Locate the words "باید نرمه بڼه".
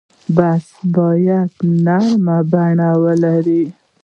0.97-2.89